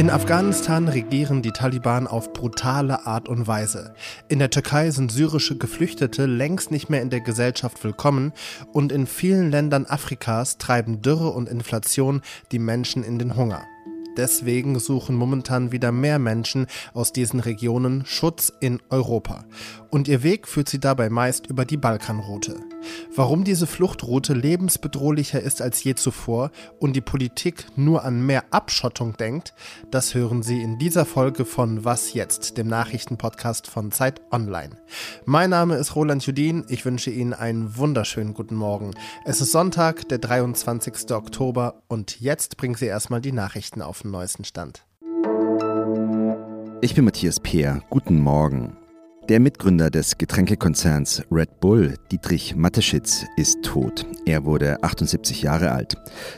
In 0.00 0.08
Afghanistan 0.08 0.88
regieren 0.88 1.42
die 1.42 1.50
Taliban 1.50 2.06
auf 2.06 2.32
brutale 2.32 3.06
Art 3.06 3.28
und 3.28 3.46
Weise. 3.46 3.92
In 4.28 4.38
der 4.38 4.48
Türkei 4.48 4.90
sind 4.92 5.12
syrische 5.12 5.58
Geflüchtete 5.58 6.24
längst 6.24 6.70
nicht 6.70 6.88
mehr 6.88 7.02
in 7.02 7.10
der 7.10 7.20
Gesellschaft 7.20 7.84
willkommen 7.84 8.32
und 8.72 8.92
in 8.92 9.06
vielen 9.06 9.50
Ländern 9.50 9.84
Afrikas 9.84 10.56
treiben 10.56 11.02
Dürre 11.02 11.28
und 11.28 11.50
Inflation 11.50 12.22
die 12.50 12.58
Menschen 12.58 13.04
in 13.04 13.18
den 13.18 13.36
Hunger. 13.36 13.66
Deswegen 14.16 14.78
suchen 14.78 15.16
momentan 15.16 15.72
wieder 15.72 15.92
mehr 15.92 16.18
Menschen 16.18 16.66
aus 16.94 17.12
diesen 17.12 17.40
Regionen 17.40 18.04
Schutz 18.06 18.52
in 18.60 18.80
Europa. 18.90 19.44
Und 19.90 20.08
ihr 20.08 20.22
Weg 20.22 20.46
führt 20.46 20.68
sie 20.68 20.80
dabei 20.80 21.10
meist 21.10 21.46
über 21.46 21.64
die 21.64 21.76
Balkanroute. 21.76 22.56
Warum 23.14 23.44
diese 23.44 23.66
Fluchtroute 23.66 24.32
lebensbedrohlicher 24.32 25.40
ist 25.40 25.60
als 25.60 25.82
je 25.82 25.94
zuvor 25.94 26.50
und 26.78 26.94
die 26.94 27.00
Politik 27.00 27.66
nur 27.76 28.04
an 28.04 28.24
mehr 28.24 28.44
Abschottung 28.50 29.16
denkt, 29.16 29.52
das 29.90 30.14
hören 30.14 30.42
Sie 30.42 30.62
in 30.62 30.78
dieser 30.78 31.04
Folge 31.04 31.44
von 31.44 31.84
Was 31.84 32.14
jetzt, 32.14 32.56
dem 32.56 32.68
Nachrichtenpodcast 32.68 33.66
von 33.66 33.92
Zeit 33.92 34.20
Online. 34.30 34.76
Mein 35.24 35.50
Name 35.50 35.76
ist 35.76 35.94
Roland 35.94 36.24
Judin, 36.24 36.64
ich 36.68 36.84
wünsche 36.84 37.10
Ihnen 37.10 37.34
einen 37.34 37.76
wunderschönen 37.76 38.32
guten 38.32 38.54
Morgen. 38.54 38.92
Es 39.24 39.40
ist 39.40 39.52
Sonntag, 39.52 40.08
der 40.08 40.18
23. 40.18 41.10
Oktober 41.10 41.82
und 41.88 42.20
jetzt 42.20 42.56
bringen 42.56 42.76
Sie 42.76 42.86
erstmal 42.86 43.20
die 43.20 43.32
Nachrichten 43.32 43.82
auf 43.82 43.99
den 44.02 44.10
neuesten 44.10 44.44
Stand. 44.44 44.84
Ich 46.82 46.94
bin 46.94 47.04
Matthias 47.04 47.40
Peer, 47.40 47.82
guten 47.90 48.18
Morgen. 48.20 48.76
Der 49.28 49.38
Mitgründer 49.38 49.90
des 49.90 50.18
Getränkekonzerns 50.18 51.22
Red 51.30 51.60
Bull, 51.60 51.94
Dietrich 52.10 52.56
Mateschitz, 52.56 53.24
ist 53.36 53.62
tot. 53.62 54.04
Er 54.26 54.44
wurde 54.44 54.82
78 54.82 55.42
Jahre 55.42 55.70
alt. 55.70 55.96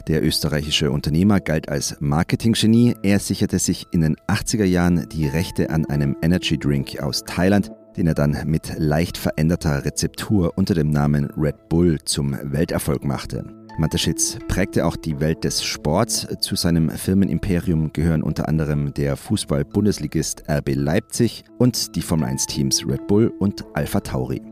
Der 0.09 0.23
österreichische 0.23 0.91
Unternehmer 0.91 1.41
galt 1.41 1.71
als 1.71 1.97
Marketinggenie. 2.01 2.97
Er 3.03 3.19
sicherte 3.19 3.59
sich 3.59 3.87
in 3.93 4.03
den 4.03 4.17
80er 4.29 4.65
Jahren 4.65 5.09
die 5.09 5.27
Rechte 5.27 5.71
an 5.71 5.87
einem 5.87 6.17
Energy 6.21 6.59
Drink 6.59 7.01
aus 7.01 7.25
Thailand, 7.25 7.71
den 7.97 8.09
er 8.09 8.15
dann 8.15 8.37
mit 8.45 8.75
leicht 8.77 9.17
veränderter 9.17 9.87
Rezeptur 9.87 10.53
unter 10.57 10.75
dem 10.75 10.91
Namen 10.91 11.31
Red 11.37 11.71
Bull 11.71 11.99
zum 12.05 12.37
Welterfolg 12.43 13.05
machte. 13.05 13.62
Mateschitz 13.79 14.39
prägte 14.49 14.85
auch 14.85 14.97
die 14.97 15.19
Welt 15.21 15.45
des 15.45 15.63
Sports. 15.65 16.27
Zu 16.41 16.57
seinem 16.57 16.91
Firmenimperium 16.91 17.93
gehören 17.93 18.23
unter 18.23 18.49
anderem 18.49 18.93
der 18.95 19.17
Fußball-Bundesligist 19.17 20.45
RB 20.49 20.75
Leipzig 20.75 21.45
und 21.59 21.97
die 21.97 22.03
Formel-1-Teams 22.03 22.87
Red 22.87 23.07
Bull 23.07 23.33
und 23.39 23.65
Alpha 23.75 24.01
Tauri. 24.01 24.43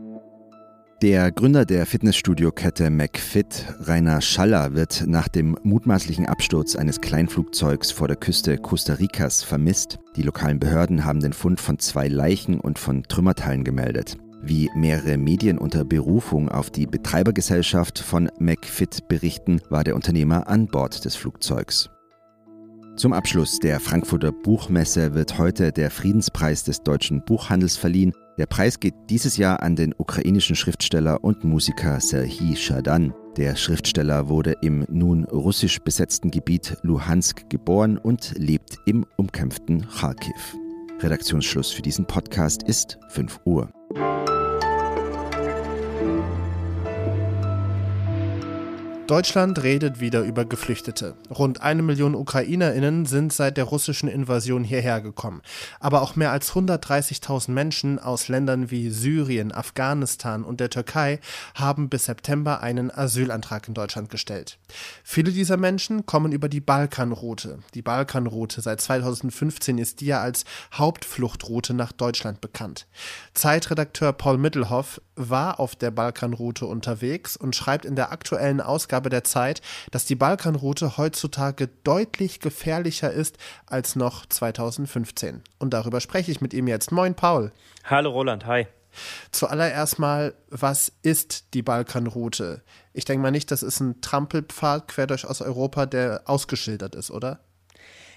Der 1.01 1.31
Gründer 1.31 1.65
der 1.65 1.87
Fitnessstudio-Kette 1.87 2.91
McFit, 2.91 3.65
Rainer 3.79 4.21
Schaller, 4.21 4.75
wird 4.75 5.05
nach 5.07 5.27
dem 5.27 5.57
mutmaßlichen 5.63 6.27
Absturz 6.27 6.75
eines 6.75 7.01
Kleinflugzeugs 7.01 7.91
vor 7.91 8.07
der 8.07 8.17
Küste 8.17 8.57
Costa 8.57 8.93
Ricas 8.93 9.41
vermisst. 9.41 9.97
Die 10.15 10.21
lokalen 10.21 10.59
Behörden 10.59 11.03
haben 11.03 11.19
den 11.19 11.33
Fund 11.33 11.59
von 11.59 11.79
zwei 11.79 12.07
Leichen 12.07 12.59
und 12.59 12.77
von 12.77 13.01
Trümmerteilen 13.01 13.63
gemeldet. 13.63 14.17
Wie 14.43 14.69
mehrere 14.75 15.17
Medien 15.17 15.59
unter 15.59 15.85
Berufung 15.85 16.49
auf 16.49 16.71
die 16.71 16.87
Betreibergesellschaft 16.87 17.99
von 17.99 18.29
McFit 18.39 19.07
berichten, 19.07 19.61
war 19.69 19.83
der 19.83 19.95
Unternehmer 19.95 20.47
an 20.47 20.67
Bord 20.67 21.05
des 21.05 21.15
Flugzeugs. 21.15 21.89
Zum 22.95 23.13
Abschluss 23.13 23.59
der 23.59 23.79
Frankfurter 23.79 24.31
Buchmesse 24.31 25.13
wird 25.13 25.37
heute 25.37 25.71
der 25.71 25.91
Friedenspreis 25.91 26.63
des 26.63 26.81
deutschen 26.81 27.23
Buchhandels 27.23 27.77
verliehen. 27.77 28.13
Der 28.37 28.47
Preis 28.47 28.79
geht 28.79 28.95
dieses 29.09 29.37
Jahr 29.37 29.61
an 29.61 29.75
den 29.75 29.93
ukrainischen 29.97 30.55
Schriftsteller 30.55 31.23
und 31.23 31.43
Musiker 31.43 31.99
Serhii 31.99 32.55
Shadan. 32.55 33.13
Der 33.37 33.55
Schriftsteller 33.55 34.27
wurde 34.27 34.55
im 34.61 34.85
nun 34.89 35.23
russisch 35.25 35.79
besetzten 35.79 36.31
Gebiet 36.31 36.77
Luhansk 36.81 37.49
geboren 37.49 37.97
und 37.97 38.33
lebt 38.37 38.77
im 38.85 39.05
umkämpften 39.17 39.87
Kharkiv. 39.87 40.55
Redaktionsschluss 40.99 41.71
für 41.71 41.81
diesen 41.81 42.05
Podcast 42.05 42.63
ist 42.63 42.99
5 43.09 43.39
Uhr. 43.45 43.69
Deutschland 49.11 49.61
redet 49.61 49.99
wieder 49.99 50.21
über 50.21 50.45
Geflüchtete. 50.45 51.17
Rund 51.29 51.61
eine 51.61 51.81
Million 51.81 52.15
UkrainerInnen 52.15 53.05
sind 53.05 53.33
seit 53.33 53.57
der 53.57 53.65
russischen 53.65 54.07
Invasion 54.07 54.63
hierher 54.63 55.01
gekommen. 55.01 55.41
Aber 55.81 56.01
auch 56.01 56.15
mehr 56.15 56.31
als 56.31 56.53
130.000 56.53 57.51
Menschen 57.51 57.99
aus 57.99 58.29
Ländern 58.29 58.71
wie 58.71 58.89
Syrien, 58.89 59.51
Afghanistan 59.51 60.45
und 60.45 60.61
der 60.61 60.69
Türkei 60.69 61.19
haben 61.55 61.89
bis 61.89 62.05
September 62.05 62.61
einen 62.61 62.89
Asylantrag 62.89 63.67
in 63.67 63.73
Deutschland 63.73 64.09
gestellt. 64.09 64.59
Viele 65.03 65.33
dieser 65.33 65.57
Menschen 65.57 66.05
kommen 66.05 66.31
über 66.31 66.47
die 66.47 66.61
Balkanroute. 66.61 67.59
Die 67.73 67.81
Balkanroute 67.81 68.61
seit 68.61 68.79
2015 68.79 69.77
ist 69.77 69.99
die 69.99 70.05
ja 70.05 70.21
als 70.21 70.45
Hauptfluchtroute 70.73 71.73
nach 71.73 71.91
Deutschland 71.91 72.39
bekannt. 72.39 72.87
Zeitredakteur 73.33 74.13
Paul 74.13 74.37
Mittelhoff 74.37 75.01
war 75.15 75.59
auf 75.59 75.75
der 75.75 75.91
Balkanroute 75.91 76.65
unterwegs 76.65 77.37
und 77.37 77.55
schreibt 77.55 77.85
in 77.85 77.95
der 77.95 78.11
aktuellen 78.11 78.61
Ausgabe 78.61 79.09
der 79.09 79.23
Zeit, 79.23 79.61
dass 79.91 80.05
die 80.05 80.15
Balkanroute 80.15 80.97
heutzutage 80.97 81.69
deutlich 81.83 82.39
gefährlicher 82.39 83.11
ist 83.11 83.37
als 83.65 83.95
noch 83.95 84.25
2015. 84.25 85.41
Und 85.59 85.73
darüber 85.73 86.01
spreche 86.01 86.31
ich 86.31 86.41
mit 86.41 86.53
ihm 86.53 86.67
jetzt. 86.67 86.91
Moin, 86.91 87.15
Paul. 87.15 87.51
Hallo, 87.83 88.11
Roland. 88.11 88.45
Hi. 88.45 88.67
Zuallererst 89.31 89.99
mal, 89.99 90.33
was 90.49 90.91
ist 91.01 91.53
die 91.53 91.61
Balkanroute? 91.61 92.61
Ich 92.93 93.05
denke 93.05 93.21
mal 93.21 93.31
nicht, 93.31 93.51
das 93.51 93.63
ist 93.63 93.79
ein 93.79 94.01
Trampelpfad 94.01 94.87
quer 94.87 95.07
durch 95.07 95.25
Osteuropa, 95.25 95.85
der 95.85 96.23
ausgeschildert 96.25 96.95
ist, 96.95 97.11
oder? 97.11 97.39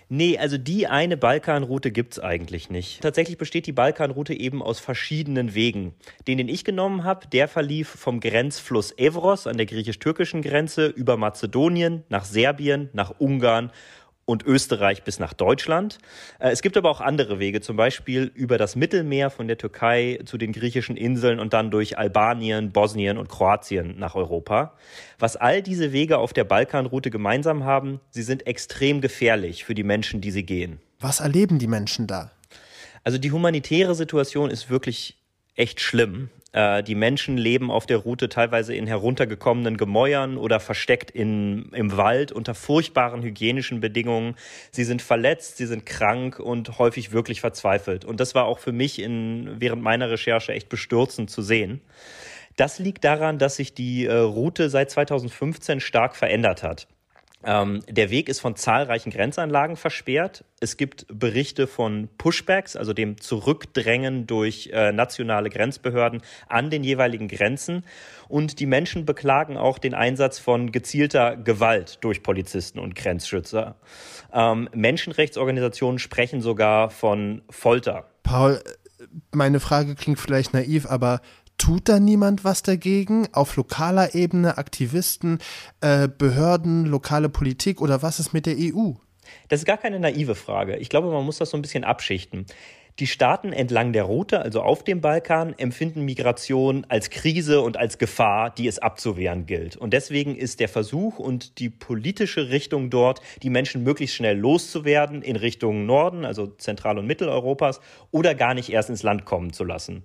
Nee, 0.08 0.38
also 0.38 0.58
die 0.58 0.86
eine 0.86 1.16
Balkanroute 1.16 1.90
gibt's 1.90 2.18
eigentlich 2.18 2.70
nicht. 2.70 3.00
Tatsächlich 3.00 3.38
besteht 3.38 3.66
die 3.66 3.72
Balkanroute 3.72 4.34
eben 4.34 4.62
aus 4.62 4.78
verschiedenen 4.80 5.54
Wegen. 5.54 5.94
Den, 6.26 6.38
den 6.38 6.48
ich 6.48 6.64
genommen 6.64 7.04
habe, 7.04 7.26
der 7.28 7.48
verlief 7.48 7.88
vom 7.88 8.20
Grenzfluss 8.20 8.96
Evros 8.98 9.46
an 9.46 9.56
der 9.56 9.66
griechisch-türkischen 9.66 10.42
Grenze 10.42 10.86
über 10.86 11.16
Mazedonien 11.16 12.04
nach 12.08 12.24
Serbien, 12.24 12.90
nach 12.92 13.14
Ungarn 13.18 13.70
und 14.26 14.44
Österreich 14.44 15.02
bis 15.02 15.18
nach 15.18 15.32
Deutschland. 15.32 15.98
Äh, 16.38 16.50
es 16.50 16.62
gibt 16.62 16.76
aber 16.76 16.90
auch 16.90 17.00
andere 17.00 17.38
Wege, 17.38 17.60
zum 17.60 17.76
Beispiel 17.76 18.30
über 18.34 18.58
das 18.58 18.76
Mittelmeer 18.76 19.30
von 19.30 19.48
der 19.48 19.58
Türkei 19.58 20.20
zu 20.24 20.38
den 20.38 20.52
griechischen 20.52 20.96
Inseln 20.96 21.40
und 21.40 21.52
dann 21.52 21.70
durch 21.70 21.98
Albanien, 21.98 22.72
Bosnien 22.72 23.18
und 23.18 23.28
Kroatien 23.28 23.98
nach 23.98 24.14
Europa. 24.14 24.74
Was 25.18 25.36
all 25.36 25.62
diese 25.62 25.92
Wege 25.92 26.18
auf 26.18 26.32
der 26.32 26.44
Balkanroute 26.44 27.10
gemeinsam 27.10 27.64
haben, 27.64 28.00
sie 28.10 28.22
sind 28.22 28.46
extrem 28.46 29.00
gefährlich 29.00 29.64
für 29.64 29.74
die 29.74 29.84
Menschen, 29.84 30.20
die 30.20 30.30
sie 30.30 30.44
gehen. 30.44 30.80
Was 31.00 31.20
erleben 31.20 31.58
die 31.58 31.66
Menschen 31.66 32.06
da? 32.06 32.30
Also 33.02 33.18
die 33.18 33.32
humanitäre 33.32 33.94
Situation 33.94 34.50
ist 34.50 34.70
wirklich 34.70 35.18
echt 35.54 35.80
schlimm. 35.80 36.30
Äh, 36.54 36.84
die 36.84 36.94
Menschen 36.94 37.36
leben 37.36 37.70
auf 37.70 37.84
der 37.84 37.98
Route 37.98 38.28
teilweise 38.28 38.74
in 38.74 38.86
heruntergekommenen 38.86 39.76
Gemäuern 39.76 40.36
oder 40.36 40.60
versteckt 40.60 41.10
in, 41.10 41.68
im 41.72 41.96
Wald 41.96 42.30
unter 42.30 42.54
furchtbaren 42.54 43.22
hygienischen 43.22 43.80
Bedingungen. 43.80 44.36
Sie 44.70 44.84
sind 44.84 45.02
verletzt, 45.02 45.56
sie 45.56 45.66
sind 45.66 45.84
krank 45.84 46.38
und 46.38 46.78
häufig 46.78 47.10
wirklich 47.10 47.40
verzweifelt. 47.40 48.04
Und 48.04 48.20
das 48.20 48.36
war 48.36 48.44
auch 48.44 48.60
für 48.60 48.72
mich 48.72 49.00
in, 49.00 49.56
während 49.58 49.82
meiner 49.82 50.08
Recherche 50.10 50.52
echt 50.52 50.68
bestürzend 50.68 51.28
zu 51.28 51.42
sehen. 51.42 51.80
Das 52.56 52.78
liegt 52.78 53.02
daran, 53.02 53.38
dass 53.38 53.56
sich 53.56 53.74
die 53.74 54.06
äh, 54.06 54.14
Route 54.14 54.70
seit 54.70 54.92
2015 54.92 55.80
stark 55.80 56.14
verändert 56.14 56.62
hat. 56.62 56.86
Ähm, 57.44 57.82
der 57.88 58.10
Weg 58.10 58.28
ist 58.28 58.40
von 58.40 58.56
zahlreichen 58.56 59.10
Grenzanlagen 59.10 59.76
versperrt. 59.76 60.44
Es 60.60 60.76
gibt 60.76 61.06
Berichte 61.08 61.66
von 61.66 62.08
Pushbacks, 62.16 62.76
also 62.76 62.92
dem 62.92 63.20
Zurückdrängen 63.20 64.26
durch 64.26 64.70
äh, 64.72 64.92
nationale 64.92 65.50
Grenzbehörden 65.50 66.22
an 66.48 66.70
den 66.70 66.84
jeweiligen 66.84 67.28
Grenzen. 67.28 67.84
Und 68.28 68.60
die 68.60 68.66
Menschen 68.66 69.04
beklagen 69.04 69.56
auch 69.56 69.78
den 69.78 69.94
Einsatz 69.94 70.38
von 70.38 70.72
gezielter 70.72 71.36
Gewalt 71.36 71.98
durch 72.02 72.22
Polizisten 72.22 72.78
und 72.78 72.94
Grenzschützer. 72.94 73.76
Ähm, 74.32 74.68
Menschenrechtsorganisationen 74.74 75.98
sprechen 75.98 76.40
sogar 76.40 76.90
von 76.90 77.42
Folter. 77.50 78.08
Paul, 78.22 78.60
meine 79.32 79.60
Frage 79.60 79.94
klingt 79.94 80.18
vielleicht 80.18 80.54
naiv, 80.54 80.86
aber 80.86 81.20
Tut 81.58 81.88
da 81.88 82.00
niemand 82.00 82.44
was 82.44 82.62
dagegen? 82.62 83.28
Auf 83.32 83.56
lokaler 83.56 84.14
Ebene, 84.14 84.58
Aktivisten, 84.58 85.38
äh, 85.80 86.08
Behörden, 86.08 86.84
lokale 86.86 87.28
Politik 87.28 87.80
oder 87.80 88.02
was 88.02 88.18
ist 88.18 88.32
mit 88.32 88.46
der 88.46 88.56
EU? 88.58 88.92
Das 89.48 89.60
ist 89.60 89.66
gar 89.66 89.78
keine 89.78 90.00
naive 90.00 90.34
Frage. 90.34 90.76
Ich 90.76 90.88
glaube, 90.88 91.10
man 91.10 91.24
muss 91.24 91.38
das 91.38 91.50
so 91.50 91.56
ein 91.56 91.62
bisschen 91.62 91.84
abschichten. 91.84 92.46
Die 93.00 93.08
Staaten 93.08 93.52
entlang 93.52 93.92
der 93.92 94.04
Route, 94.04 94.40
also 94.40 94.62
auf 94.62 94.84
dem 94.84 95.00
Balkan, 95.00 95.52
empfinden 95.58 96.04
Migration 96.04 96.86
als 96.88 97.10
Krise 97.10 97.60
und 97.60 97.76
als 97.76 97.98
Gefahr, 97.98 98.54
die 98.54 98.68
es 98.68 98.78
abzuwehren 98.78 99.46
gilt. 99.46 99.76
Und 99.76 99.92
deswegen 99.92 100.36
ist 100.36 100.60
der 100.60 100.68
Versuch 100.68 101.18
und 101.18 101.58
die 101.58 101.70
politische 101.70 102.50
Richtung 102.50 102.90
dort, 102.90 103.20
die 103.42 103.50
Menschen 103.50 103.82
möglichst 103.82 104.14
schnell 104.14 104.38
loszuwerden 104.38 105.22
in 105.22 105.34
Richtung 105.34 105.86
Norden, 105.86 106.24
also 106.24 106.46
Zentral- 106.46 106.98
und 106.98 107.08
Mitteleuropas, 107.08 107.80
oder 108.12 108.36
gar 108.36 108.54
nicht 108.54 108.70
erst 108.70 108.90
ins 108.90 109.02
Land 109.02 109.24
kommen 109.24 109.52
zu 109.52 109.64
lassen. 109.64 110.04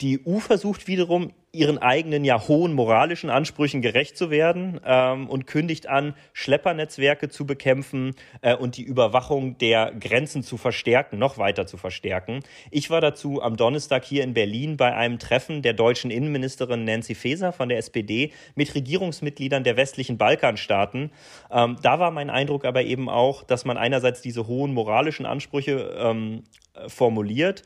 Die 0.00 0.20
EU 0.26 0.38
versucht 0.38 0.88
wiederum, 0.88 1.32
ihren 1.54 1.76
eigenen 1.76 2.24
ja 2.24 2.48
hohen 2.48 2.72
moralischen 2.72 3.28
Ansprüchen 3.28 3.82
gerecht 3.82 4.16
zu 4.16 4.30
werden 4.30 4.80
ähm, 4.86 5.28
und 5.28 5.46
kündigt 5.46 5.86
an, 5.86 6.14
Schleppernetzwerke 6.32 7.28
zu 7.28 7.44
bekämpfen 7.44 8.14
äh, 8.40 8.56
und 8.56 8.78
die 8.78 8.82
Überwachung 8.82 9.58
der 9.58 9.92
Grenzen 9.92 10.42
zu 10.42 10.56
verstärken, 10.56 11.18
noch 11.18 11.36
weiter 11.36 11.66
zu 11.66 11.76
verstärken. 11.76 12.40
Ich 12.70 12.88
war 12.88 13.02
dazu 13.02 13.42
am 13.42 13.56
Donnerstag 13.58 14.04
hier 14.04 14.24
in 14.24 14.32
Berlin 14.32 14.78
bei 14.78 14.94
einem 14.94 15.18
Treffen 15.18 15.60
der 15.60 15.74
deutschen 15.74 16.10
Innenministerin 16.10 16.84
Nancy 16.84 17.14
Faeser 17.14 17.52
von 17.52 17.68
der 17.68 17.76
SPD 17.76 18.32
mit 18.54 18.74
Regierungsmitgliedern 18.74 19.62
der 19.62 19.76
westlichen 19.76 20.16
Balkanstaaten. 20.16 21.12
Ähm, 21.50 21.76
da 21.82 21.98
war 21.98 22.10
mein 22.12 22.30
Eindruck 22.30 22.64
aber 22.64 22.82
eben 22.82 23.10
auch, 23.10 23.42
dass 23.42 23.66
man 23.66 23.76
einerseits 23.76 24.22
diese 24.22 24.46
hohen 24.46 24.72
moralischen 24.72 25.26
Ansprüche 25.26 25.94
ähm, 25.98 26.44
formuliert, 26.88 27.62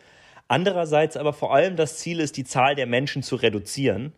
Andererseits 0.48 1.16
aber 1.16 1.32
vor 1.32 1.52
allem 1.52 1.76
das 1.76 1.98
Ziel 1.98 2.20
ist, 2.20 2.36
die 2.36 2.44
Zahl 2.44 2.76
der 2.76 2.86
Menschen 2.86 3.22
zu 3.22 3.36
reduzieren. 3.36 4.12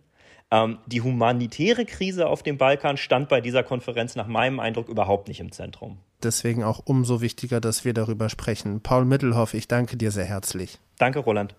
Ähm, 0.50 0.78
die 0.86 1.00
humanitäre 1.00 1.84
Krise 1.84 2.26
auf 2.26 2.42
dem 2.42 2.58
Balkan 2.58 2.96
stand 2.96 3.28
bei 3.28 3.40
dieser 3.40 3.62
Konferenz 3.62 4.14
nach 4.14 4.26
meinem 4.26 4.60
Eindruck 4.60 4.88
überhaupt 4.88 5.28
nicht 5.28 5.40
im 5.40 5.52
Zentrum. 5.52 5.98
Deswegen 6.22 6.64
auch 6.64 6.80
umso 6.84 7.20
wichtiger, 7.20 7.60
dass 7.60 7.84
wir 7.84 7.94
darüber 7.94 8.28
sprechen. 8.28 8.82
Paul 8.82 9.04
Mittelhoff, 9.04 9.54
ich 9.54 9.68
danke 9.68 9.96
dir 9.96 10.10
sehr 10.10 10.24
herzlich. 10.24 10.78
Danke, 10.98 11.20
Roland. 11.20 11.54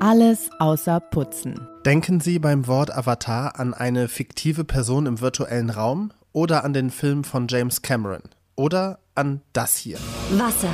Alles 0.00 0.50
außer 0.58 0.98
Putzen. 0.98 1.68
Denken 1.86 2.20
Sie 2.20 2.38
beim 2.40 2.66
Wort 2.66 2.92
Avatar 2.92 3.58
an 3.58 3.74
eine 3.74 4.08
fiktive 4.08 4.64
Person 4.64 5.06
im 5.06 5.20
virtuellen 5.20 5.70
Raum 5.70 6.12
oder 6.32 6.64
an 6.64 6.72
den 6.72 6.90
Film 6.90 7.24
von 7.24 7.46
James 7.48 7.82
Cameron? 7.82 8.22
Oder 8.56 8.98
an 9.14 9.40
das 9.52 9.76
hier. 9.76 9.98
Wasser. 10.30 10.72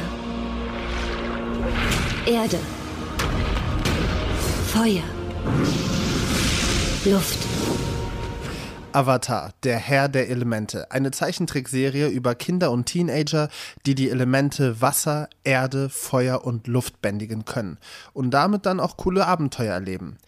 Erde. 2.26 2.58
Feuer. 4.66 5.02
Luft. 7.04 7.38
Avatar, 8.92 9.52
der 9.62 9.76
Herr 9.76 10.08
der 10.08 10.28
Elemente, 10.30 10.90
eine 10.90 11.10
Zeichentrickserie 11.10 12.08
über 12.08 12.34
Kinder 12.34 12.70
und 12.70 12.86
Teenager, 12.86 13.48
die 13.86 13.94
die 13.94 14.10
Elemente 14.10 14.80
Wasser, 14.80 15.28
Erde, 15.44 15.88
Feuer 15.88 16.44
und 16.44 16.66
Luft 16.66 17.02
bändigen 17.02 17.44
können 17.44 17.78
und 18.12 18.30
damit 18.32 18.66
dann 18.66 18.80
auch 18.80 18.96
coole 18.96 19.26
Abenteuer 19.26 19.74
erleben. 19.74 20.18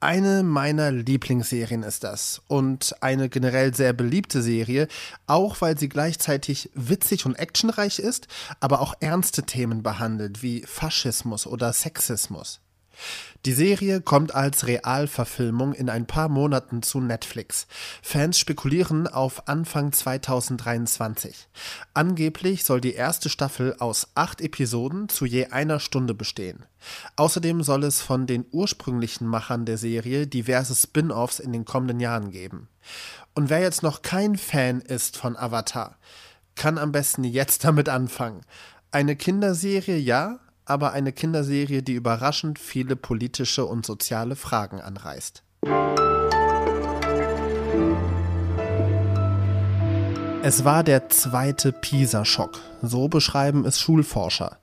Eine 0.00 0.44
meiner 0.44 0.92
Lieblingsserien 0.92 1.82
ist 1.82 2.04
das 2.04 2.40
und 2.46 2.94
eine 3.00 3.28
generell 3.28 3.74
sehr 3.74 3.92
beliebte 3.92 4.42
Serie, 4.42 4.86
auch 5.26 5.60
weil 5.60 5.76
sie 5.76 5.88
gleichzeitig 5.88 6.70
witzig 6.74 7.26
und 7.26 7.34
actionreich 7.34 7.98
ist, 7.98 8.28
aber 8.60 8.80
auch 8.80 8.94
ernste 9.00 9.42
Themen 9.42 9.82
behandelt 9.82 10.40
wie 10.40 10.62
Faschismus 10.62 11.48
oder 11.48 11.72
Sexismus. 11.72 12.60
Die 13.44 13.52
Serie 13.52 14.00
kommt 14.00 14.34
als 14.34 14.66
Realverfilmung 14.66 15.72
in 15.72 15.88
ein 15.88 16.06
paar 16.06 16.28
Monaten 16.28 16.82
zu 16.82 17.00
Netflix. 17.00 17.68
Fans 18.02 18.38
spekulieren 18.38 19.06
auf 19.06 19.46
Anfang 19.46 19.92
2023. 19.92 21.48
Angeblich 21.94 22.64
soll 22.64 22.80
die 22.80 22.94
erste 22.94 23.28
Staffel 23.28 23.76
aus 23.78 24.08
acht 24.16 24.40
Episoden 24.40 25.08
zu 25.08 25.24
je 25.24 25.46
einer 25.46 25.78
Stunde 25.78 26.14
bestehen. 26.14 26.66
Außerdem 27.16 27.62
soll 27.62 27.84
es 27.84 28.00
von 28.00 28.26
den 28.26 28.44
ursprünglichen 28.50 29.26
Machern 29.26 29.64
der 29.64 29.78
Serie 29.78 30.26
diverse 30.26 30.74
Spin-offs 30.74 31.38
in 31.38 31.52
den 31.52 31.64
kommenden 31.64 32.00
Jahren 32.00 32.30
geben. 32.30 32.68
Und 33.34 33.50
wer 33.50 33.60
jetzt 33.60 33.84
noch 33.84 34.02
kein 34.02 34.36
Fan 34.36 34.80
ist 34.80 35.16
von 35.16 35.36
Avatar, 35.36 35.96
kann 36.56 36.76
am 36.76 36.90
besten 36.90 37.22
jetzt 37.22 37.62
damit 37.64 37.88
anfangen. 37.88 38.42
Eine 38.90 39.14
Kinderserie 39.14 39.96
ja, 39.96 40.40
aber 40.68 40.92
eine 40.92 41.12
Kinderserie, 41.12 41.82
die 41.82 41.94
überraschend 41.94 42.58
viele 42.58 42.96
politische 42.96 43.64
und 43.64 43.86
soziale 43.86 44.36
Fragen 44.36 44.80
anreißt. 44.80 45.42
Es 50.40 50.64
war 50.64 50.84
der 50.84 51.08
zweite 51.10 51.72
PISA-Schock. 51.72 52.60
So 52.80 53.08
beschreiben 53.08 53.66
es 53.66 53.80
Schulforscher. 53.80 54.58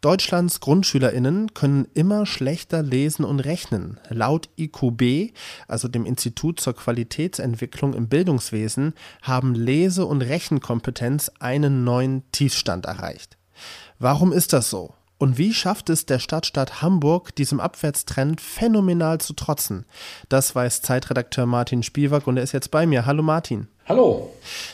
Deutschlands 0.00 0.58
GrundschülerInnen 0.58 1.52
können 1.54 1.86
immer 1.94 2.24
schlechter 2.24 2.82
lesen 2.82 3.24
und 3.24 3.40
rechnen. 3.40 4.00
Laut 4.08 4.48
IQB, 4.58 5.34
also 5.68 5.86
dem 5.86 6.06
Institut 6.06 6.58
zur 6.58 6.74
Qualitätsentwicklung 6.74 7.94
im 7.94 8.08
Bildungswesen, 8.08 8.94
haben 9.22 9.54
Lese- 9.54 10.06
und 10.06 10.22
Rechenkompetenz 10.22 11.30
einen 11.38 11.84
neuen 11.84 12.22
Tiefstand 12.32 12.86
erreicht. 12.86 13.36
Warum 13.98 14.32
ist 14.32 14.52
das 14.52 14.70
so? 14.70 14.94
Und 15.18 15.36
wie 15.36 15.52
schafft 15.52 15.90
es 15.90 16.06
der 16.06 16.20
Stadtstaat 16.20 16.80
Hamburg, 16.80 17.34
diesem 17.34 17.58
Abwärtstrend 17.58 18.40
phänomenal 18.40 19.18
zu 19.18 19.32
trotzen? 19.32 19.84
Das 20.28 20.54
weiß 20.54 20.80
Zeitredakteur 20.82 21.44
Martin 21.44 21.82
Spielwack 21.82 22.28
und 22.28 22.36
er 22.36 22.44
ist 22.44 22.52
jetzt 22.52 22.70
bei 22.70 22.86
mir. 22.86 23.04
Hallo 23.04 23.24
Martin. 23.24 23.66
Hallo. 23.88 24.30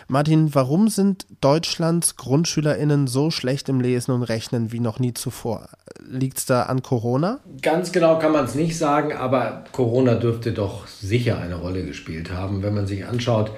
Martin, 0.06 0.54
warum 0.54 0.88
sind 0.88 1.24
Deutschlands 1.40 2.16
GrundschülerInnen 2.16 3.06
so 3.06 3.30
schlecht 3.30 3.70
im 3.70 3.80
Lesen 3.80 4.10
und 4.10 4.22
Rechnen 4.22 4.70
wie 4.70 4.80
noch 4.80 4.98
nie 4.98 5.14
zuvor? 5.14 5.70
Liegt 6.06 6.36
es 6.36 6.46
da 6.46 6.64
an 6.64 6.82
Corona? 6.82 7.40
Ganz 7.62 7.90
genau 7.90 8.18
kann 8.18 8.32
man 8.32 8.44
es 8.44 8.54
nicht 8.54 8.76
sagen, 8.76 9.14
aber 9.14 9.64
Corona 9.72 10.16
dürfte 10.16 10.52
doch 10.52 10.86
sicher 10.88 11.38
eine 11.38 11.54
Rolle 11.54 11.86
gespielt 11.86 12.30
haben. 12.30 12.62
Wenn 12.62 12.74
man 12.74 12.86
sich 12.86 13.06
anschaut, 13.06 13.50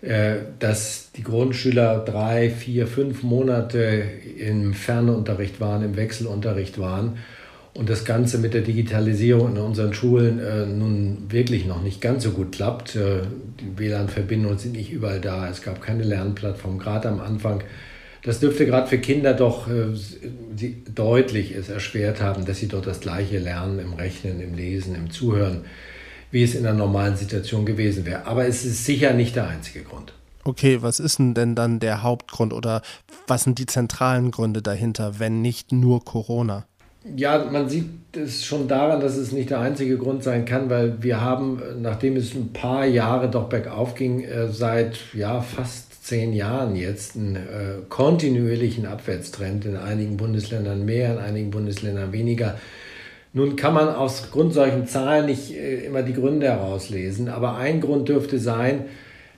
dass 0.00 1.10
die 1.16 1.24
Grundschüler 1.24 2.04
drei, 2.04 2.50
vier, 2.50 2.86
fünf 2.86 3.24
Monate 3.24 4.04
im 4.38 4.72
Fernunterricht 4.72 5.60
waren, 5.60 5.82
im 5.82 5.96
Wechselunterricht 5.96 6.78
waren 6.78 7.18
und 7.78 7.88
das 7.88 8.04
Ganze 8.04 8.38
mit 8.38 8.54
der 8.54 8.62
Digitalisierung 8.62 9.52
in 9.52 9.62
unseren 9.62 9.94
Schulen 9.94 10.40
äh, 10.40 10.66
nun 10.66 11.26
wirklich 11.28 11.64
noch 11.64 11.80
nicht 11.80 12.00
ganz 12.00 12.24
so 12.24 12.32
gut 12.32 12.50
klappt. 12.50 12.96
Äh, 12.96 13.20
die 13.60 13.78
WLAN-Verbindungen 13.78 14.58
sind 14.58 14.72
nicht 14.72 14.90
überall 14.90 15.20
da, 15.20 15.48
es 15.48 15.62
gab 15.62 15.80
keine 15.80 16.02
Lernplattform, 16.02 16.78
gerade 16.80 17.08
am 17.08 17.20
Anfang. 17.20 17.62
Das 18.24 18.40
dürfte 18.40 18.66
gerade 18.66 18.88
für 18.88 18.98
Kinder 18.98 19.32
doch 19.32 19.68
äh, 19.68 19.94
sie 20.56 20.82
deutlich 20.92 21.54
es 21.54 21.68
erschwert 21.68 22.20
haben, 22.20 22.44
dass 22.44 22.58
sie 22.58 22.66
dort 22.66 22.88
das 22.88 22.98
gleiche 22.98 23.38
lernen 23.38 23.78
im 23.78 23.92
Rechnen, 23.92 24.40
im 24.40 24.54
Lesen, 24.54 24.96
im 24.96 25.10
Zuhören 25.12 25.60
wie 26.30 26.42
es 26.42 26.54
in 26.54 26.66
einer 26.66 26.76
normalen 26.76 27.16
Situation 27.16 27.64
gewesen 27.66 28.04
wäre. 28.06 28.26
Aber 28.26 28.46
es 28.46 28.64
ist 28.64 28.84
sicher 28.84 29.12
nicht 29.14 29.36
der 29.36 29.48
einzige 29.48 29.82
Grund. 29.82 30.12
Okay, 30.44 30.78
was 30.80 30.98
ist 30.98 31.18
denn 31.18 31.54
dann 31.54 31.78
der 31.78 32.02
Hauptgrund 32.02 32.52
oder 32.52 32.82
was 33.26 33.44
sind 33.44 33.58
die 33.58 33.66
zentralen 33.66 34.30
Gründe 34.30 34.62
dahinter, 34.62 35.18
wenn 35.18 35.42
nicht 35.42 35.72
nur 35.72 36.04
Corona? 36.04 36.64
Ja, 37.16 37.44
man 37.50 37.68
sieht 37.68 37.86
es 38.16 38.44
schon 38.44 38.66
daran, 38.68 39.00
dass 39.00 39.16
es 39.16 39.32
nicht 39.32 39.50
der 39.50 39.60
einzige 39.60 39.98
Grund 39.98 40.22
sein 40.22 40.44
kann, 40.44 40.68
weil 40.68 41.02
wir 41.02 41.20
haben, 41.20 41.62
nachdem 41.80 42.16
es 42.16 42.34
ein 42.34 42.52
paar 42.52 42.86
Jahre 42.86 43.30
doch 43.30 43.48
bergauf 43.48 43.94
ging, 43.94 44.24
äh, 44.24 44.48
seit 44.48 44.98
ja, 45.14 45.40
fast 45.40 46.04
zehn 46.04 46.32
Jahren 46.32 46.74
jetzt 46.74 47.16
einen 47.16 47.36
äh, 47.36 47.82
kontinuierlichen 47.88 48.86
Abwärtstrend, 48.86 49.66
in 49.66 49.76
einigen 49.76 50.16
Bundesländern 50.16 50.84
mehr, 50.84 51.12
in 51.12 51.18
einigen 51.18 51.50
Bundesländern 51.50 52.12
weniger. 52.12 52.58
Nun 53.38 53.54
kann 53.54 53.72
man 53.72 53.88
aus 53.88 54.32
Grund 54.32 54.52
solchen 54.52 54.88
Zahlen 54.88 55.26
nicht 55.26 55.54
äh, 55.54 55.84
immer 55.84 56.02
die 56.02 56.12
Gründe 56.12 56.48
herauslesen, 56.48 57.28
aber 57.28 57.56
ein 57.56 57.80
Grund 57.80 58.08
dürfte 58.08 58.40
sein, 58.40 58.86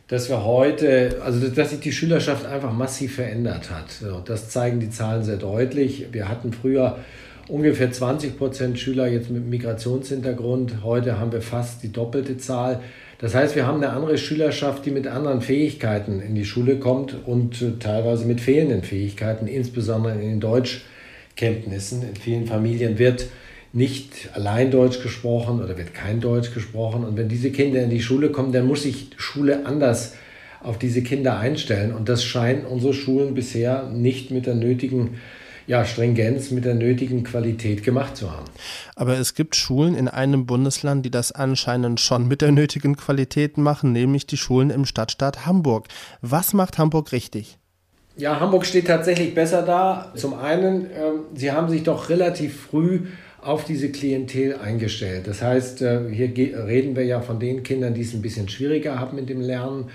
dass 0.08 0.30
wir 0.30 0.42
heute, 0.42 1.20
also 1.22 1.46
dass 1.48 1.68
sich 1.68 1.80
die 1.80 1.92
Schülerschaft 1.92 2.46
einfach 2.46 2.72
massiv 2.72 3.16
verändert 3.16 3.70
hat. 3.70 3.84
Das 4.24 4.48
zeigen 4.48 4.80
die 4.80 4.88
Zahlen 4.88 5.22
sehr 5.22 5.36
deutlich. 5.36 6.06
Wir 6.12 6.30
hatten 6.30 6.54
früher 6.54 6.96
ungefähr 7.46 7.92
20 7.92 8.38
Prozent 8.38 8.78
Schüler 8.78 9.06
jetzt 9.06 9.28
mit 9.28 9.46
Migrationshintergrund. 9.46 10.82
Heute 10.82 11.20
haben 11.20 11.30
wir 11.30 11.42
fast 11.42 11.82
die 11.82 11.92
doppelte 11.92 12.38
Zahl. 12.38 12.80
Das 13.18 13.34
heißt, 13.34 13.54
wir 13.54 13.66
haben 13.66 13.82
eine 13.82 13.92
andere 13.92 14.16
Schülerschaft, 14.16 14.86
die 14.86 14.92
mit 14.92 15.08
anderen 15.08 15.42
Fähigkeiten 15.42 16.22
in 16.22 16.34
die 16.34 16.46
Schule 16.46 16.76
kommt 16.78 17.14
und 17.26 17.60
äh, 17.60 17.72
teilweise 17.78 18.24
mit 18.24 18.40
fehlenden 18.40 18.82
Fähigkeiten, 18.82 19.46
insbesondere 19.46 20.14
in 20.14 20.20
den 20.20 20.40
Deutschkenntnissen. 20.40 22.02
In 22.02 22.16
vielen 22.16 22.46
Familien 22.46 22.98
wird 22.98 23.26
nicht 23.72 24.30
allein 24.34 24.70
Deutsch 24.70 25.02
gesprochen 25.02 25.62
oder 25.62 25.78
wird 25.78 25.94
kein 25.94 26.20
Deutsch 26.20 26.52
gesprochen. 26.52 27.04
Und 27.04 27.16
wenn 27.16 27.28
diese 27.28 27.50
Kinder 27.50 27.82
in 27.82 27.90
die 27.90 28.02
Schule 28.02 28.30
kommen, 28.30 28.52
dann 28.52 28.66
muss 28.66 28.82
sich 28.82 29.10
Schule 29.16 29.64
anders 29.66 30.14
auf 30.62 30.78
diese 30.78 31.02
Kinder 31.02 31.38
einstellen. 31.38 31.94
Und 31.94 32.08
das 32.08 32.24
scheinen 32.24 32.66
unsere 32.66 32.94
Schulen 32.94 33.34
bisher 33.34 33.88
nicht 33.88 34.30
mit 34.30 34.46
der 34.46 34.54
nötigen 34.54 35.20
ja, 35.66 35.84
Stringenz, 35.84 36.50
mit 36.50 36.64
der 36.64 36.74
nötigen 36.74 37.22
Qualität 37.22 37.84
gemacht 37.84 38.16
zu 38.16 38.32
haben. 38.32 38.46
Aber 38.96 39.18
es 39.18 39.34
gibt 39.34 39.54
Schulen 39.54 39.94
in 39.94 40.08
einem 40.08 40.44
Bundesland, 40.44 41.06
die 41.06 41.12
das 41.12 41.30
anscheinend 41.30 42.00
schon 42.00 42.26
mit 42.26 42.42
der 42.42 42.50
nötigen 42.50 42.96
Qualität 42.96 43.56
machen, 43.56 43.92
nämlich 43.92 44.26
die 44.26 44.36
Schulen 44.36 44.70
im 44.70 44.84
Stadtstaat 44.84 45.46
Hamburg. 45.46 45.86
Was 46.22 46.54
macht 46.54 46.78
Hamburg 46.78 47.12
richtig? 47.12 47.56
Ja, 48.16 48.40
Hamburg 48.40 48.66
steht 48.66 48.88
tatsächlich 48.88 49.32
besser 49.32 49.62
da. 49.62 50.12
Zum 50.16 50.34
einen, 50.34 50.86
äh, 50.86 51.12
sie 51.34 51.52
haben 51.52 51.68
sich 51.68 51.84
doch 51.84 52.08
relativ 52.08 52.62
früh 52.62 53.02
auf 53.42 53.64
diese 53.64 53.90
Klientel 53.90 54.56
eingestellt. 54.56 55.26
Das 55.26 55.42
heißt, 55.42 55.82
äh, 55.82 56.00
hier 56.10 56.28
reden 56.66 56.96
wir 56.96 57.04
ja 57.04 57.20
von 57.20 57.40
den 57.40 57.62
Kindern, 57.62 57.94
die 57.94 58.02
es 58.02 58.14
ein 58.14 58.22
bisschen 58.22 58.48
schwieriger 58.48 58.98
haben 58.98 59.16
mit 59.16 59.28
dem 59.28 59.40
Lernen. 59.40 59.86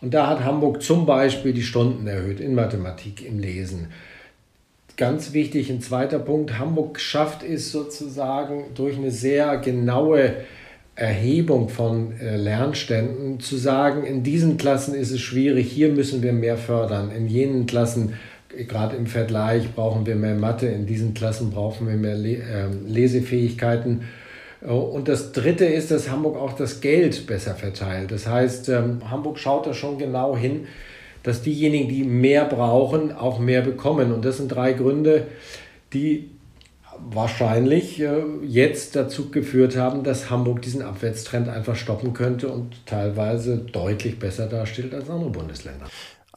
Und 0.00 0.14
da 0.14 0.28
hat 0.28 0.44
Hamburg 0.44 0.82
zum 0.82 1.06
Beispiel 1.06 1.52
die 1.52 1.62
Stunden 1.62 2.06
erhöht 2.06 2.40
in 2.40 2.54
Mathematik, 2.54 3.24
im 3.26 3.38
Lesen. 3.38 3.88
ganz 4.96 5.32
wichtig, 5.32 5.70
ein 5.70 5.80
zweiter 5.80 6.18
Punkt, 6.18 6.58
Hamburg 6.58 6.98
schafft 6.98 7.44
es 7.44 7.70
sozusagen 7.70 8.64
durch 8.74 8.96
eine 8.96 9.12
sehr 9.12 9.56
genaue 9.58 10.34
Erhebung 10.98 11.68
von 11.68 12.18
äh, 12.20 12.36
Lernständen 12.36 13.38
zu 13.38 13.56
sagen, 13.56 14.02
in 14.02 14.24
diesen 14.24 14.56
Klassen 14.56 14.94
ist 14.94 15.12
es 15.12 15.20
schwierig, 15.20 15.70
hier 15.70 15.90
müssen 15.90 16.22
wir 16.22 16.32
mehr 16.32 16.56
fördern, 16.56 17.12
in 17.12 17.28
jenen 17.28 17.66
Klassen, 17.66 18.14
gerade 18.66 18.96
im 18.96 19.06
Vergleich, 19.06 19.72
brauchen 19.74 20.06
wir 20.06 20.16
mehr 20.16 20.34
Mathe, 20.34 20.66
in 20.66 20.86
diesen 20.86 21.14
Klassen 21.14 21.50
brauchen 21.50 21.86
wir 21.86 21.96
mehr 21.96 22.16
ähm, 22.16 22.86
Lesefähigkeiten. 22.86 24.02
Äh, 24.62 24.66
und 24.66 25.08
das 25.08 25.32
Dritte 25.32 25.64
ist, 25.64 25.90
dass 25.90 26.10
Hamburg 26.10 26.36
auch 26.36 26.54
das 26.54 26.80
Geld 26.80 27.26
besser 27.26 27.54
verteilt. 27.54 28.10
Das 28.10 28.26
heißt, 28.26 28.68
ähm, 28.68 29.10
Hamburg 29.10 29.38
schaut 29.38 29.66
da 29.66 29.74
schon 29.74 29.98
genau 29.98 30.36
hin, 30.36 30.66
dass 31.22 31.42
diejenigen, 31.42 31.88
die 31.88 32.04
mehr 32.04 32.44
brauchen, 32.44 33.12
auch 33.12 33.38
mehr 33.38 33.62
bekommen. 33.62 34.12
Und 34.12 34.24
das 34.24 34.38
sind 34.38 34.48
drei 34.48 34.72
Gründe, 34.72 35.26
die 35.92 36.30
wahrscheinlich 37.10 38.00
äh, 38.00 38.22
jetzt 38.42 38.96
dazu 38.96 39.30
geführt 39.30 39.76
haben, 39.76 40.02
dass 40.02 40.30
Hamburg 40.30 40.62
diesen 40.62 40.82
Abwärtstrend 40.82 41.48
einfach 41.48 41.76
stoppen 41.76 42.12
könnte 42.12 42.48
und 42.48 42.86
teilweise 42.86 43.58
deutlich 43.58 44.18
besser 44.18 44.46
dasteht 44.46 44.92
als 44.94 45.08
andere 45.08 45.30
Bundesländer. 45.30 45.86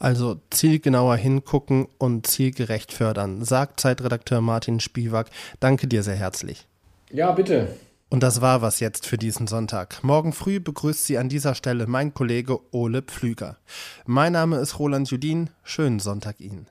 Also 0.02 0.40
zielgenauer 0.50 1.14
hingucken 1.14 1.86
und 1.96 2.26
zielgerecht 2.26 2.92
fördern, 2.92 3.44
sagt 3.44 3.78
Zeitredakteur 3.78 4.40
Martin 4.40 4.80
Spiewak. 4.80 5.30
Danke 5.60 5.86
dir 5.86 6.02
sehr 6.02 6.16
herzlich. 6.16 6.66
Ja, 7.12 7.30
bitte. 7.30 7.76
Und 8.08 8.24
das 8.24 8.40
war 8.40 8.62
was 8.62 8.80
jetzt 8.80 9.06
für 9.06 9.16
diesen 9.16 9.46
Sonntag. 9.46 10.02
Morgen 10.02 10.32
früh 10.32 10.58
begrüßt 10.58 11.04
Sie 11.04 11.18
an 11.18 11.28
dieser 11.28 11.54
Stelle 11.54 11.86
mein 11.86 12.14
Kollege 12.14 12.58
Ole 12.72 13.02
Pflüger. 13.02 13.58
Mein 14.04 14.32
Name 14.32 14.56
ist 14.56 14.80
Roland 14.80 15.08
Judin. 15.08 15.50
Schönen 15.62 16.00
Sonntag 16.00 16.40
Ihnen. 16.40 16.66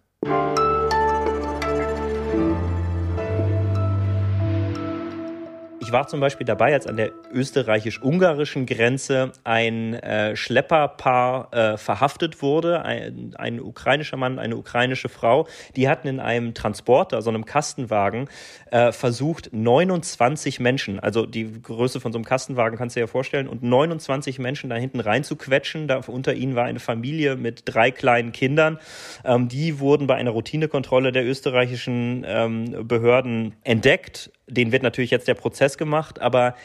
Ich 5.92 5.94
war 5.94 6.08
zum 6.08 6.22
Beispiel 6.22 6.48
dabei, 6.48 6.74
als 6.74 6.88
an 6.88 6.96
der 6.96 7.12
österreichisch-ungarischen 7.34 8.66
Grenze 8.66 9.34
ein 9.44 9.94
äh, 9.96 10.38
Schlepperpaar 10.38 11.54
äh, 11.54 11.78
verhaftet 11.78 12.42
wurde, 12.42 12.86
ein, 12.86 13.34
ein, 13.38 13.60
ukrainischer 13.60 14.16
Mann, 14.16 14.40
eine 14.40 14.56
ukrainische 14.56 15.10
Frau. 15.10 15.50
Die 15.76 15.90
hatten 15.90 16.08
in 16.08 16.22
einem 16.22 16.54
Transporter, 16.54 17.22
so 17.22 17.30
einem 17.30 17.44
Kastenwagen, 17.44 18.30
äh, 18.72 18.94
versucht, 18.94 19.50
29 19.52 20.62
Menschen, 20.62 20.98
also 20.98 21.26
die 21.26 21.62
Größe 21.62 22.00
von 22.00 22.14
so 22.14 22.20
einem 22.20 22.26
Kastenwagen 22.26 22.78
kannst 22.78 22.96
du 22.96 23.02
dir 23.02 23.04
ja 23.04 23.08
vorstellen, 23.08 23.50
und 23.50 23.62
29 23.62 24.40
Menschen 24.40 24.70
da 24.70 24.78
hinten 24.78 25.02
reinzuquetschen. 25.02 25.92
Unter 26.08 26.34
ihnen 26.34 26.56
war 26.56 26.64
eine 26.64 26.80
Familie 26.80 27.36
mit 27.36 27.64
drei 27.66 27.92
kleinen 27.92 28.32
Kindern. 28.32 28.80
Ähm, 29.26 29.50
die 29.50 29.82
wurden 29.82 30.08
bei 30.08 30.16
einer 30.16 30.32
Routinekontrolle 30.32 31.12
der 31.12 31.26
österreichischen 31.26 32.24
ähm, 32.26 32.88
Behörden 32.88 33.56
entdeckt 33.66 34.32
den 34.52 34.72
wird 34.72 34.84
natürlich 34.84 35.12
jetzt 35.12 35.28
der 35.28 35.34
Prozess 35.34 35.78
gemacht, 35.78 36.20
aber 36.20 36.56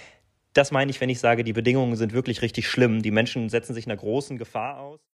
das 0.53 0.71
meine 0.73 0.91
ich, 0.91 1.01
wenn 1.01 1.11
ich 1.11 1.21
sage, 1.21 1.45
die 1.45 1.53
Bedingungen 1.53 1.97
sind 1.97 2.13
wirklich 2.13 2.43
richtig 2.43 2.69
schlimm. 2.69 3.03
Die 3.03 3.11
Menschen 3.11 3.49
setzen 3.49 3.75
sich 3.75 3.87
einer 3.87 3.97
großen 3.97 4.39
Gefahr 4.39 4.81
aus. 4.81 5.01